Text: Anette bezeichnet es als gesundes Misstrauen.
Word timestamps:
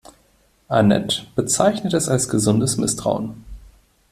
Anette 0.67 1.27
bezeichnet 1.35 1.93
es 1.93 2.09
als 2.09 2.27
gesundes 2.27 2.75
Misstrauen. 2.77 3.43